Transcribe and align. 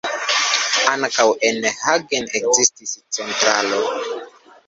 Ankaŭ 0.93 1.25
en 1.49 1.59
Hagen 1.83 2.25
ekzistis 2.41 2.93
centralo. 3.19 3.85